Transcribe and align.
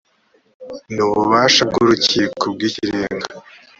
ni 0.93 1.01
ububasha 1.07 1.61
by 1.69 1.75
urukiko 1.83 2.43
rw 2.53 2.61
ikirenga 2.69 3.27